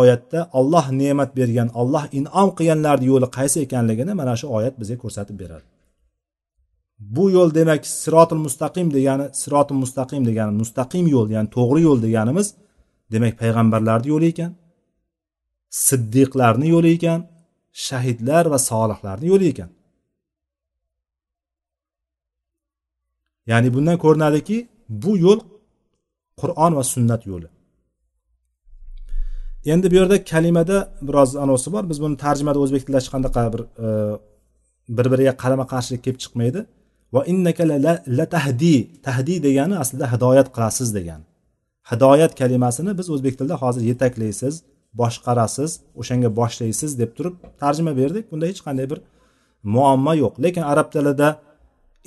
oyatda 0.00 0.40
olloh 0.58 0.86
ne'mat 1.00 1.30
bergan 1.38 1.68
olloh 1.80 2.04
inom 2.18 2.48
qilganlarni 2.58 3.06
yo'li 3.12 3.28
qaysi 3.38 3.58
ekanligini 3.66 4.12
mana 4.20 4.34
shu 4.40 4.46
oyat 4.58 4.74
bizga 4.80 4.96
ko'rsatib 5.02 5.36
beradi. 5.42 5.66
Bu 7.14 7.24
yo'l 7.36 7.50
demak 7.58 7.80
sirotil 8.02 8.40
mustaqim 8.46 8.86
degani 8.96 9.26
sirotil 9.40 9.78
mustaqim 9.82 10.22
degani 10.28 10.52
mustaqim 10.62 11.04
yo'l 11.14 11.28
ya'ni 11.34 11.48
to'g'ri 11.56 11.80
yo'l 11.88 11.98
deganimiz 12.06 12.48
demak 13.12 13.34
payg'ambarlarni 13.42 14.08
yo'li 14.12 14.26
ekan 14.32 14.52
siddiqlarni 15.86 16.66
yo'li 16.74 16.90
ekan 16.96 17.20
shahidlar 17.86 18.44
va 18.52 18.58
solihlarni 18.70 19.26
yo'li 19.32 19.46
ekan. 19.52 19.70
Ya'ni 23.50 23.68
bundan 23.74 23.96
ko'rinadiki 24.04 24.56
bu 25.02 25.12
yo'l 25.24 25.40
qur'on 26.40 26.72
va 26.78 26.84
sunnat 26.92 27.22
yo'li. 27.30 27.48
Endi 29.66 29.90
bu 29.90 29.94
yerda 29.94 30.24
kalimada 30.24 30.88
biroz 31.02 31.36
anosi 31.36 31.72
bor. 31.72 31.90
Biz 31.90 32.00
buni 32.02 32.16
tarjimada 32.16 32.58
o'zbek 32.58 32.86
tilida 32.86 33.00
hech 33.00 33.10
qanaqa 33.14 33.52
bir 33.54 33.62
e, 33.86 33.88
bir 34.96 35.06
biriga 35.12 35.34
qarama 35.42 35.66
qarshilik 35.72 36.02
kelib 36.04 36.20
chiqmaydi. 36.24 36.60
Va 37.14 37.24
innaka 37.32 37.62
la 38.18 38.26
tahdi 38.36 38.76
tahdi 39.06 39.34
degani 39.46 39.74
aslida 39.82 40.06
hidoyat 40.12 40.48
qilasiz 40.54 40.88
degani. 40.98 41.24
Hidoyat 41.90 42.32
kalimasini 42.40 42.98
biz 42.98 43.06
o'zbek 43.14 43.34
tilida 43.38 43.56
hozir 43.62 43.82
yetaklaysiz 43.90 44.54
boshqarasiz 45.00 45.70
o'shanga 46.00 46.28
boshlaysiz 46.40 46.90
deb 47.00 47.10
turib 47.16 47.34
tarjima 47.62 47.92
berdik. 48.00 48.24
Bunda 48.32 48.46
hech 48.50 48.60
qanday 48.66 48.86
bir 48.92 49.00
muammo 49.74 50.12
yo'q. 50.22 50.34
Lekin 50.44 50.64
arab 50.72 50.88
tilida 50.94 51.28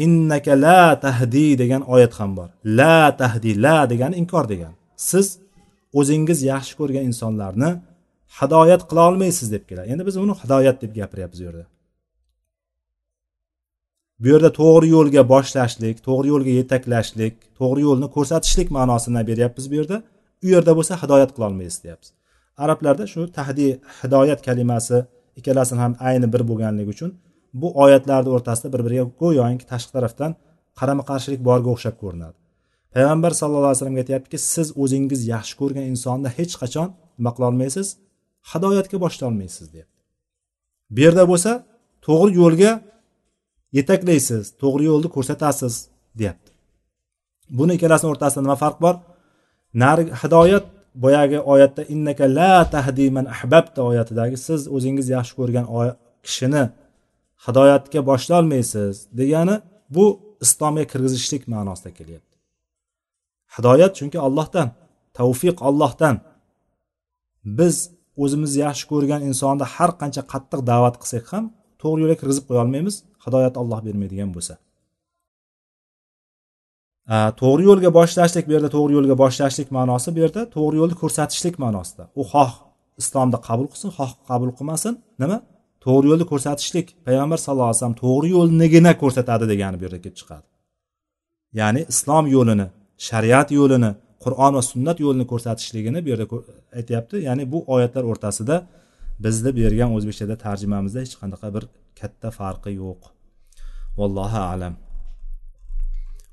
innaka 0.05 0.51
la 0.65 1.00
tahdi 1.05 1.48
degan 1.62 1.81
oyat 1.93 2.13
ham 2.20 2.31
bor. 2.38 2.50
La 2.79 2.98
tahdi 3.22 3.51
la 3.65 3.77
degani 3.91 4.15
inkor 4.22 4.46
degani. 4.53 4.75
Siz 4.96 5.27
o'zingiz 6.00 6.39
yaxshi 6.51 6.74
ko'rgan 6.79 7.03
insonlarni 7.10 7.69
hidoyat 8.39 8.81
qila 8.89 9.01
olmaysiz 9.10 9.48
deb 9.55 9.63
keladi. 9.69 9.88
Endi 9.93 10.03
biz 10.10 10.15
uni 10.24 10.33
hidoyat 10.41 10.77
deb 10.83 10.91
gapiryapmiz 11.00 11.39
bu 11.41 11.45
yerda. 11.50 11.65
Bu 14.21 14.27
yerda 14.33 14.50
to'g'ri 14.60 14.88
yo'lga 14.95 15.24
boshlashlik 15.33 15.98
to'g'ri 16.07 16.27
yo'lga 16.33 16.51
yetaklashlik 16.60 17.33
to'g'ri 17.60 17.81
yo'lni 17.88 18.07
ko'rsatishlik 18.15 18.67
ma'nosini 18.77 19.21
beryapmiz 19.29 19.65
bu 19.71 19.75
yerda. 19.79 19.98
U 20.45 20.48
yerda 20.53 20.71
bo'lsa 20.77 20.93
hidoyat 21.01 21.31
qilolmaysiz 21.36 21.79
deyapmiz. 21.86 22.10
Arablarda 22.63 23.05
shu 23.13 23.21
tahdi 23.38 23.67
hidoyat 24.00 24.39
kalimasi 24.48 24.98
ikkalasini 25.39 25.79
ham 25.83 25.93
ayni 26.10 26.27
bir 26.33 26.41
bo'lganligi 26.50 26.89
uchun 26.95 27.12
bu 27.62 27.67
oyatlarni 27.83 28.29
o'rtasida 28.36 28.69
bir 28.74 28.81
biriga 28.86 29.05
go'yoki 29.21 29.65
tashqi 29.71 29.91
tarafdan 29.98 30.31
qarama 30.79 31.03
qarshilik 31.10 31.41
borga 31.50 31.69
o'xshab 31.75 31.95
ko'rinadi. 32.03 32.38
Payg'ambar 32.95 33.31
sallallohu 33.39 33.71
alayhi 33.71 33.79
vasallam 33.79 33.98
aytyaptiki 34.03 34.38
siz 34.53 34.67
o'zingiz 34.83 35.21
yaxshi 35.33 35.53
ko'rgan 35.62 35.86
insonni 35.91 36.29
hech 36.38 36.53
qachon 36.62 36.89
nima 37.17 37.31
qilolmaysiz 37.36 37.88
hidoyatga 38.51 38.98
boshlolmaysiz 39.05 39.65
deyapti. 39.74 40.00
Bu 40.93 41.00
yerda 41.05 41.24
bo'lsa 41.31 41.51
to'g'ri 42.07 42.31
yo'lga 42.41 42.71
yetaklaysiz 43.77 44.43
to'g'ri 44.62 44.83
yo'lni 44.91 45.10
ko'rsatasiz 45.15 45.74
deyapti. 46.19 46.50
Buni 47.57 47.71
ikkalasini 47.77 48.10
o'rtasida 48.13 48.41
nima 48.45 48.57
farq 48.63 48.77
bor? 48.86 48.95
Narigi 49.83 50.12
hidoyat 50.21 50.65
boyagi 51.03 51.39
oyatda 51.53 51.81
innaka 51.93 52.25
la 52.38 52.53
tahdiman 52.74 53.25
ahbabta 53.36 53.79
oyatidagi 53.89 54.38
siz 54.48 54.62
o'zingiz 54.75 55.07
yaxshi 55.15 55.33
ko'rgan 55.39 55.65
kishini 56.25 56.63
hidoyatga 57.45 58.00
boshlolmaysiz 58.10 58.93
degani 59.19 59.55
bu 59.95 60.05
islomga 60.45 60.83
kirgizishlik 60.91 61.43
ma'nosida 61.53 61.91
kelyapti. 62.00 62.31
Hidoyat 63.55 63.91
chunki 64.00 64.20
ollohdan 64.27 64.67
tavfiq 65.20 65.58
ollohdan 65.70 66.15
biz 67.60 67.75
o'zimiz 68.24 68.51
yaxshi 68.65 68.86
ko'rgan 68.91 69.22
insonni 69.29 69.65
har 69.75 69.91
qancha 70.01 70.22
qattiq 70.34 70.62
da'vat 70.72 70.96
qilsak 71.01 71.25
ham 71.34 71.46
to'g'ri 71.81 72.00
yo'lga 72.03 72.17
kirgizib 72.22 72.43
qo'ya 72.48 72.60
olmaymiz 72.65 72.96
hidoyat 73.25 73.55
olloh 73.62 73.79
bermaydigan 73.88 74.29
bo'lsa. 74.36 74.53
To'g'ri 77.41 77.63
yo'lga 77.70 77.89
boshlashlik 78.00 78.46
bu 78.50 78.51
yerda 78.55 78.70
to'g'ri 78.75 78.93
yo'lga 78.98 79.15
boshlashlik 79.24 79.70
ma'nosi 79.77 80.10
bu 80.15 80.20
yerda 80.24 80.41
to'g'ri 80.55 80.75
yo'lni 80.81 80.96
ko'rsatishlik 81.01 81.55
ma'nosida. 81.63 82.03
U 82.22 82.24
xoh 82.31 82.51
islomni 83.01 83.39
qabul 83.48 83.67
qilsin 83.72 83.89
xoh 83.98 84.12
qabul 84.29 84.51
qilmasin. 84.58 84.93
Nima? 85.22 85.38
To'g'ri 85.86 86.05
yo'lni 86.12 86.25
ko'rsatishlik. 86.31 86.88
Payg'ambar 87.08 87.38
sallallohu 87.46 87.70
alayhi 87.70 87.79
vasallam 87.79 87.98
to'g'ri 88.03 88.27
yo'lnigina 88.36 88.91
ko'rsatadi 89.01 89.46
degani 89.51 89.75
bu 89.79 89.84
yerda 89.86 90.00
kelib 90.03 90.17
chiqadi. 90.22 90.46
Ya'ni 91.60 91.81
islom 91.93 92.25
yo'lini 92.36 92.67
shariat 93.09 93.49
yo'lini 93.59 93.90
qur'on 94.25 94.52
va 94.59 94.62
sunnat 94.73 94.99
yo'lini 95.05 95.26
ko'rsatishligini 95.33 95.99
bu 96.05 96.09
yerda 96.12 96.26
aytyapti 96.78 97.16
ya'ni 97.28 97.45
bu 97.52 97.59
oyatlar 97.75 98.05
o'rtasida 98.11 98.57
bizni 99.25 99.50
bergan 99.61 99.90
o'zbekchada 99.97 100.35
tarjimamizda 100.45 100.99
hech 101.05 101.14
qanaqa 101.21 101.49
bir 101.57 101.64
katta 102.00 102.28
farqi 102.38 102.71
yo'q 102.83 103.00
vallohu 103.99 104.40
alam 104.52 104.75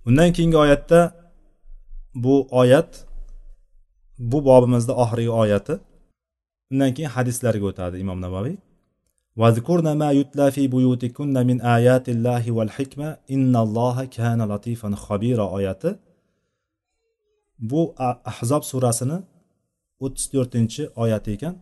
undan 0.08 0.30
keyingi 0.36 0.58
oyatda 0.66 1.00
bu 2.26 2.36
oyat 2.62 2.92
bu 4.32 4.38
bobimizda 4.50 4.94
oxirgi 5.04 5.32
oyati 5.44 5.76
undan 6.72 6.92
keyin 6.96 7.12
hadislarga 7.16 7.66
o'tadi 7.72 7.96
imom 8.06 8.20
navoiy 8.28 8.56
واذكرن 9.42 9.88
ما 10.02 10.10
يتلى 10.20 10.52
في 10.56 10.64
بيوتكن 10.68 11.48
من 11.50 11.58
آيات 11.78 12.06
الله 12.10 12.52
والحكمة 12.52 13.18
إن 13.36 13.56
الله 13.66 13.98
كان 14.06 14.40
لطيفا 14.52 14.90
خبيرا 14.96 15.46
oyati 15.58 15.92
Bu 17.59 17.95
ahzob 18.33 18.63
surasini 18.71 19.19
o'ttiz 20.05 20.27
to'rtinchi 20.33 20.83
oyati 21.03 21.31
ekan. 21.37 21.55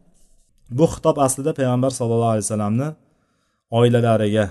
Bu 0.78 0.85
xitob 0.92 1.16
aslida 1.26 1.52
payg'ambar 1.59 1.90
sallallohu 1.98 2.32
alayhi 2.35 2.46
vasallamni 2.46 2.88
oilalariga 3.78 4.46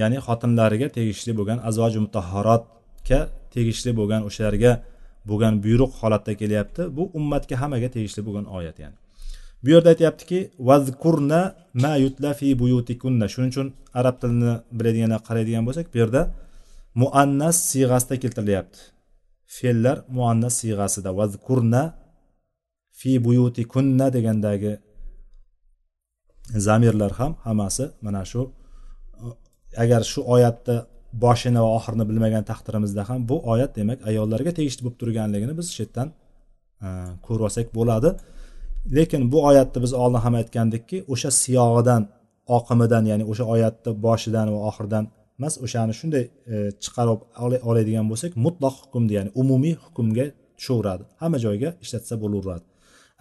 ya'ni 0.00 0.18
xotinlariga 0.26 0.88
tegishli 0.96 1.32
bo'lgan 1.38 1.58
azvoji 1.68 1.98
mutahharotga 2.06 3.20
tegishli 3.54 3.90
bo'lgan 3.98 4.20
o'shalarga 4.28 4.72
bo'lgan 5.28 5.54
buyruq 5.64 5.92
holatda 6.00 6.32
kelyapti. 6.40 6.82
Bu 6.96 7.02
ummatga 7.18 7.54
hammaga 7.62 7.88
tegishli 7.96 8.20
bo'lgan 8.26 8.46
oyat 8.58 8.76
ya'ni. 8.82 8.96
Bu 9.64 9.68
yerda 9.74 9.88
aytyaptiki 9.94 10.38
vazkurna 10.68 11.40
ma 11.82 11.92
yutla 12.04 12.30
fi 12.38 12.48
buyutikunna. 12.62 13.26
Shuning 13.32 13.50
uchun 13.54 13.68
arab 14.00 14.16
tilini 14.20 14.52
biladiganlar 14.78 15.20
qaraydigan 15.28 15.64
bo'lsak 15.68 15.86
bu 15.92 15.96
yerda 16.02 16.22
muannas 17.02 17.56
siyg'asida 17.70 18.14
keltirilyapti. 18.22 18.93
Fe'llar 19.56 19.96
muannas 20.16 20.54
siyg'asida 20.60 21.10
vazkurna 21.18 21.82
fi 22.98 23.10
buyuti 23.26 23.62
kunna 23.72 24.06
degandagi 24.16 24.72
zamirlar 26.66 27.12
ham 27.18 27.32
hammasi 27.46 27.84
mana 28.04 28.22
shu 28.30 28.42
agar 29.82 30.02
shu 30.12 30.20
oyatni 30.34 30.76
boshini 31.24 31.60
va 31.64 31.70
oxirini 31.78 32.04
bilmagan 32.10 32.44
taqdirimizda 32.50 33.02
ham 33.08 33.18
bu 33.30 33.36
oyat 33.52 33.72
demak 33.78 33.98
ayollarga 34.10 34.52
tegishli 34.58 34.80
bo'lib 34.84 34.98
turganligini 35.02 35.54
biz 35.60 35.66
shu 35.74 35.80
yerdan 35.82 36.08
e, 36.84 36.88
ko'rib 37.26 37.44
olsak 37.48 37.66
bo'ladi. 37.78 38.10
Lekin 38.96 39.22
bu 39.32 39.38
oyatni 39.50 39.78
biz 39.84 39.92
oldin 40.02 40.20
ham 40.24 40.34
aytgandikki 40.40 40.98
o'sha 41.12 41.30
siyog'idan 41.42 42.02
oqimidan 42.56 43.04
ya'ni 43.10 43.24
o'sha 43.32 43.44
oyatni 43.54 43.90
boshidan 44.06 44.46
va 44.54 44.60
oxiridan 44.70 45.04
emas 45.38 45.54
o'shani 45.64 45.94
shunday 46.00 46.24
e, 46.52 46.54
chiqarib 46.84 47.20
oladigan 47.70 48.06
bo'lsak 48.12 48.32
mutloq 48.46 48.74
hukmni 48.82 49.12
ya'ni 49.18 49.30
umumiy 49.42 49.74
hukmga 49.84 50.26
tushaveradi. 50.58 51.04
Hamma 51.22 51.38
joyga 51.46 51.68
ishlatsa 51.84 52.14
bo'laveradi. 52.22 52.64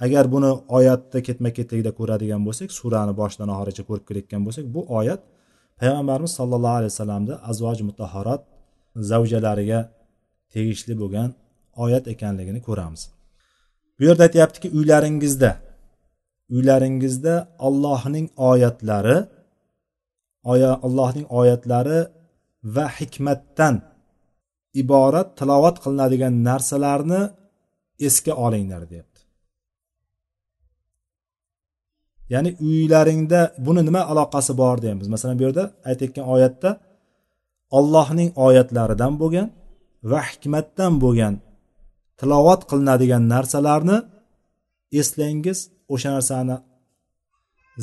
Agar 0.06 0.26
buni 0.34 0.52
oyatda 0.78 1.19
ketma 1.28 1.49
ketlikda 1.58 1.91
ko'radigan 1.99 2.41
bo'lsak 2.47 2.69
surani 2.80 3.13
boshidan 3.21 3.49
oxirigacha 3.56 3.84
ko'rib 3.89 4.06
kelayotgan 4.10 4.41
bo'lsak 4.47 4.65
bu 4.76 4.82
oyat 4.99 5.21
payg'ambarimiz 5.80 6.32
sollallohu 6.39 6.76
alayhi 6.80 6.91
vasallamni 6.93 7.36
azvoj 7.49 7.78
mutahorat 7.89 8.41
zavjalariga 9.10 9.80
tegishli 10.54 10.93
bo'lgan 11.02 11.30
oyat 11.84 12.06
ekanligini 12.13 12.62
ko'ramiz. 12.67 13.02
Bu 13.97 14.02
yerda 14.08 14.23
aytyaptiki 14.28 14.67
uylaringizda 14.78 15.52
uylaringizda 16.56 17.36
ollohning 17.67 18.28
oyatlari 18.49 19.17
allohning 20.86 21.25
oyatlari 21.39 21.99
va 22.75 22.86
hikmatdan 22.97 23.75
iborat 24.82 25.27
tilovat 25.39 25.75
qilinadigan 25.84 26.34
narsalarni 26.47 27.21
esga 28.08 28.34
olinglar 28.45 28.84
deyapti. 28.91 29.19
Ya'ni 32.34 32.51
uylaringda 32.67 33.41
buni 33.65 33.82
nima 33.88 34.01
aloqasi 34.12 34.51
bor 34.62 34.77
deymiz. 34.86 35.08
Masalan 35.13 35.36
bu 35.39 35.43
yerda 35.47 35.63
aytayotgan 35.89 36.25
oyatda 36.36 36.69
ollohning 37.77 38.29
oyatlaridan 38.47 39.13
bo'lgan 39.21 39.47
va 40.12 40.19
hikmatdan 40.29 40.93
bo'lgan 41.03 41.34
tilovat 42.19 42.62
qilinadigan 42.69 43.23
narsalarni 43.34 43.97
eslangiz 44.99 45.60
o'sha 45.93 46.10
narsani 46.15 46.58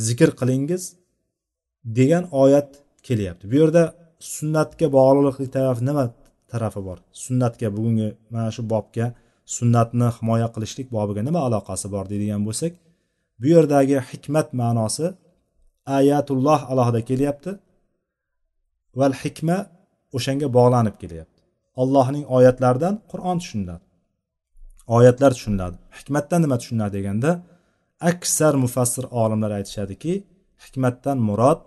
zikr 0.06 0.30
qilingiz 0.40 0.82
degan 1.84 2.24
oyat 2.42 2.68
kelyapti. 3.02 3.44
Bu 3.52 3.56
yerda 3.62 3.82
sunnatga 4.34 4.86
bog'liqlik 4.96 5.50
tarafi 5.56 5.82
nima 5.88 6.04
tarafi 6.50 6.80
bor? 6.88 6.98
Sunnatga 7.24 7.68
bugungi 7.76 8.08
mana 8.34 8.50
shu 8.56 8.62
bobga 8.72 9.06
sunnatni 9.56 10.08
himoya 10.16 10.48
qilishlik 10.54 10.88
bobiga 10.96 11.22
nima 11.28 11.40
aloqasi 11.48 11.86
bor 11.94 12.04
deydigan 12.12 12.42
bo'lsak 12.48 12.72
bu 13.40 13.46
yerdagi 13.54 13.96
hikmat 14.10 14.48
ma'nosi 14.60 15.06
ayatulloh 15.98 16.60
alohida 16.72 17.00
kelyapti. 17.10 17.50
Val 18.98 19.14
hikma 19.22 19.58
o'shanga 20.16 20.48
bog'lanib 20.56 20.96
kelyapti. 21.02 21.40
Allohning 21.82 22.24
oyatlaridan 22.36 22.94
qur'on 23.10 23.36
tushuniladi. 23.42 23.84
Oyatlar 24.96 25.30
tushuniladi. 25.36 25.76
Hikmatdan 25.98 26.40
nima 26.44 26.56
tushuniladi 26.60 26.92
deganda 26.98 27.30
aksar 28.10 28.54
mufassir 28.64 29.04
olimlar 29.22 29.50
aytishadiki 29.58 30.12
hikmatdan 30.64 31.18
murod 31.28 31.60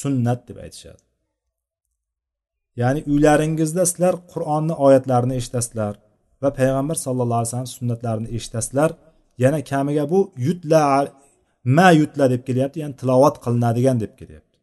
sunnat 0.00 0.40
deb 0.48 0.58
aytishadi. 0.64 1.02
Ya'ni 2.80 3.00
uylaringizda 3.12 3.82
sizlar 3.90 4.14
qur'onni 4.32 4.74
oyatlarini 4.86 5.34
eshitasizlar 5.40 5.94
va 6.42 6.48
payg'ambar 6.58 6.96
sallallohu 7.04 7.38
alayhi 7.40 7.50
vasallam 7.50 7.74
sunnatlarini 7.78 8.28
eshitasizlar. 8.36 8.90
Yana 9.44 9.60
kamiga 9.70 10.04
bu 10.12 10.20
yutla 10.46 10.82
ma 11.76 11.88
yutla 12.00 12.24
deb 12.32 12.42
kelyapti 12.48 12.78
ya'ni 12.82 12.96
tilovat 13.00 13.36
qilinadigan 13.44 13.96
deb 14.04 14.12
kelyapti. 14.20 14.56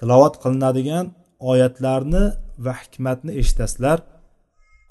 Tilovat 0.00 0.34
qilinadigan 0.42 1.06
oyatlarni 1.50 2.24
va 2.64 2.72
hikmatni 2.80 3.32
eshitasizlar. 3.40 3.98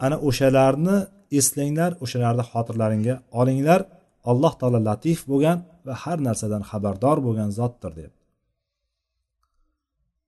Ana 0.05 0.17
o'shalarni 0.27 0.97
eslanglar 1.39 1.91
o'shalarni 2.03 2.43
xotirlaringga 2.51 3.15
olinglar. 3.39 3.81
Alloh 4.29 4.53
taolo 4.59 4.79
latif 4.89 5.19
bo'lgan 5.31 5.57
va 5.85 5.93
har 6.03 6.17
narsadan 6.27 6.63
xabardor 6.69 7.17
bo'lgan 7.25 7.49
zotdir 7.59 7.91
deb. 7.99 8.11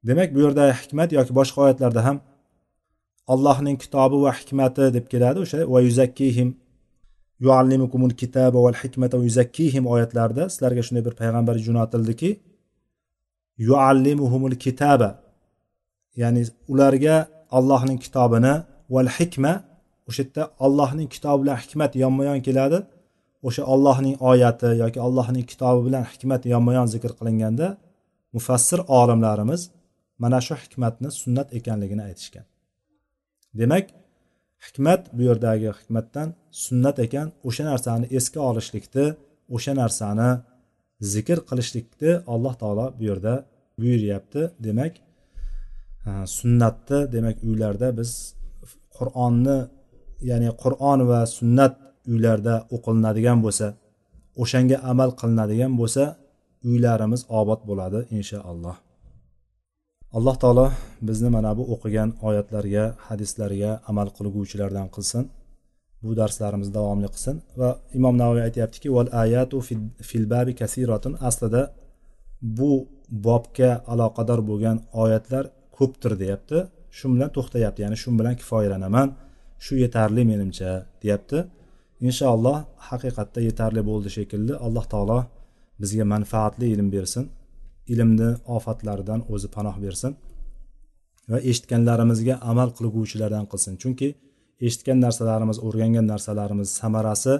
Demak 0.08 0.30
bu 0.36 0.40
yerda 0.46 0.64
hikmat 0.82 1.10
yoki 1.18 1.34
boshqa 1.40 1.58
oyatlarda 1.66 2.02
ham 2.08 2.18
allohning 3.34 3.78
kitobi 3.84 4.18
va 4.26 4.32
hikmati 4.40 4.86
deb 4.96 5.06
keladi 5.14 5.40
o'sha 5.46 5.60
va 5.74 5.80
yuzakkihim 5.88 6.50
yuallimukumul 7.46 8.16
kitaba 8.22 8.58
val 8.66 8.78
hikmata 8.82 9.18
yuzakkihim 9.28 9.84
oyatlarida 9.94 10.44
sizlarga 10.54 10.82
shunday 10.88 11.04
bir 11.08 11.16
payg'ambar 11.22 11.56
jo'natildiki 11.68 12.32
yuallimuhumul 13.68 14.56
kitaba 14.66 15.10
ya'ni 16.22 16.42
ularga 16.74 17.16
allohning 17.58 18.00
kitobini 18.06 18.54
val 18.94 19.10
hikma 19.18 19.54
o'sha 20.10 20.22
yerda 20.24 20.44
allohning 20.66 21.10
kitobi 21.16 21.40
bilan 21.44 21.58
hikmat 21.64 21.92
yonma 22.04 22.24
yon 22.30 22.40
keladi. 22.48 22.78
O'sha 23.48 23.64
ollohning 23.74 24.16
oyati 24.30 24.70
yoki 24.84 25.00
allohning 25.08 25.46
kitobi 25.52 25.82
bilan 25.88 26.04
hikmat 26.12 26.42
yonma 26.54 26.72
yon 26.78 26.88
zikr 26.94 27.12
qilinganda 27.20 27.68
mufassir 28.36 28.80
olimlarimiz 29.00 29.62
mana 30.24 30.40
shu 30.46 30.54
hikmatni 30.64 31.10
sunnat 31.22 31.48
ekanligini 31.58 32.04
aytishgan. 32.10 32.46
Demak 33.60 33.86
hikmat 34.66 35.02
bu 35.16 35.22
yerdagi 35.30 35.70
hikmatdan 35.80 36.28
sunnat 36.66 36.98
ekan 37.06 37.28
o'sha 37.48 37.64
narsani 37.72 38.06
esga 38.18 38.42
olishlikni 38.50 39.06
o'sha 39.56 39.74
narsani 39.82 40.30
zikr 41.14 41.40
qilishlikni 41.50 42.12
alloh 42.34 42.54
taolo 42.62 42.86
bu 42.98 43.04
yerda 43.10 43.34
buyuryapti. 43.80 44.42
Demak 44.66 44.94
sunnatni 46.38 47.00
demak 47.16 47.38
uylarda 47.48 47.88
biz 48.00 48.12
qur'onni 48.98 49.58
ya'ni 50.30 50.50
qur'on 50.64 51.00
va 51.12 51.20
sunnat 51.38 51.74
uylarda 52.12 52.56
o'qilinadigan 52.76 53.40
bo'lsa 53.46 53.68
o'shanga 54.42 54.78
amal 54.92 55.10
qilinadigan 55.20 55.72
bo'lsa 55.80 56.04
uylarimiz 56.70 57.22
obod 57.40 57.62
bo'ladi 57.70 58.00
inshaalloh. 58.18 58.76
Alloh 60.18 60.36
taolo 60.44 60.68
bizni 61.08 61.30
mana 61.36 61.52
bu 61.58 61.64
o'qigan 61.74 62.10
oyatlarga 62.28 62.86
hadislarga 63.08 63.72
amal 63.90 64.08
qilguvchilardan 64.18 64.88
qilsin. 64.96 65.24
Bu 66.04 66.12
darslarimiz 66.20 66.70
davomli 66.78 67.10
qilsin 67.14 67.36
va 67.60 67.70
imom 67.98 68.16
navoiy 68.22 68.44
aytyaptiki 68.48 68.88
val 68.96 69.10
ayatu 69.24 69.58
fil 70.10 70.26
babi 70.34 70.54
kasiratun. 70.62 71.14
Aslida 71.30 71.62
bu 72.58 72.72
bobga 73.28 73.72
aloqador 73.94 74.40
bo'lgan 74.50 74.78
oyatlar 75.04 75.44
ko'pdir 75.78 76.14
deyapti. 76.22 76.58
Shu 76.98 77.06
bilan 77.14 77.30
to'xtayapti 77.36 77.80
ya'ni 77.86 77.98
shu 78.04 78.10
bilan 78.20 78.36
kifoyalanaman 78.42 79.08
shu 79.66 79.74
yetarli 79.84 80.24
menimcha 80.32 80.72
deyapti. 81.04 81.38
Inshaalloh 82.08 82.58
haqiqatda 82.90 83.40
yetarli 83.48 83.82
bo'ldi 83.90 84.10
shekilli 84.18 84.54
alloh 84.66 84.86
taolo 84.94 85.20
bizga 85.82 86.06
manfaatli 86.14 86.66
ilm 86.74 86.90
bersin 86.96 87.24
ilmni 87.94 88.30
ofatlaridan 88.58 89.20
o'zi 89.34 89.48
panoh 89.56 89.76
bersin 89.86 90.12
va 91.32 91.38
eshitganlarimizga 91.50 92.36
amal 92.52 92.70
qilguvchilardan 92.78 93.46
qilsin. 93.52 93.74
Chunki 93.82 94.08
eshitgan 94.68 94.98
narsalarimiz 95.06 95.58
o'rgangan 95.68 96.06
narsalarimiz 96.14 96.70
samarasi 96.80 97.34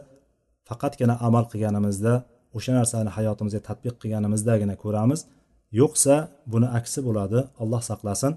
faqatgina 0.70 1.16
amal 1.28 1.46
qilganimizda 1.52 2.14
o'sha 2.58 2.72
narsani 2.80 3.10
hayotimizga 3.18 3.62
tadbiq 3.70 3.96
qilganimizdagina 4.02 4.76
ko'ramiz. 4.84 5.20
Yo'qsa 5.80 6.16
buni 6.54 6.68
aksi 6.80 7.00
bo'ladi 7.08 7.40
alloh 7.64 7.82
saqlasin 7.90 8.34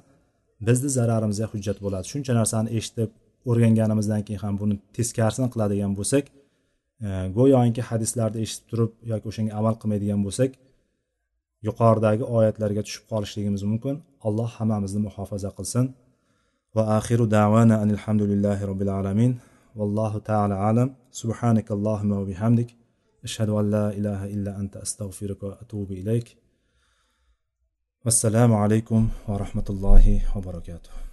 bizni 0.67 0.91
zararimizga 0.99 1.47
hujjat 1.53 1.79
bo'ladi. 1.85 2.07
Shuncha 2.13 2.33
narsani 2.41 2.69
eshitib 2.79 3.11
o'rganganimizdan 3.51 4.23
keyin 4.27 4.41
ham 4.45 4.55
buni 4.63 4.75
teskarisini 4.97 5.49
qiladigan 5.55 5.93
bo'lsak 5.99 6.25
e, 7.07 7.09
go'yoki 7.37 7.83
hadislarni 7.91 8.39
eshitib 8.45 8.67
turib 8.71 8.93
yoki 9.13 9.25
o'shanga 9.31 9.53
amal 9.61 9.75
qilmaydigan 9.83 10.21
bo'lsak 10.27 10.51
yuqoridagi 11.67 12.25
oyatlarga 12.39 12.83
tushib 12.87 13.05
qolishligimiz 13.13 13.63
mumkin. 13.71 13.95
Alloh 14.29 14.51
hammamizni 14.59 15.01
muhofaza 15.07 15.51
qilsin. 15.59 15.85
Va 16.77 16.83
axiru 16.99 17.25
davana 17.39 17.77
alhamdulillahi 17.87 18.63
robbil 18.71 18.93
alamin. 18.99 19.33
Vallohu 19.79 20.19
taala 20.31 20.57
alam. 20.71 20.89
Subhanak 21.21 21.67
allohumma 21.77 22.17
va 22.21 22.27
bihamdik. 22.33 22.69
Ashhadu 23.27 23.53
an 23.61 23.67
la 23.77 23.87
ilaha 23.99 24.27
illa 24.35 24.53
anta 24.61 24.77
astag'firuka 24.87 25.45
va 25.51 25.55
atubu 25.63 25.93
ilayk. 26.03 26.27
Vassalomu 28.07 28.55
alaykum 28.65 29.03
va 29.29 29.35
rahmatullohi 29.45 30.15
va 30.35 30.41
barakatuh. 30.49 31.06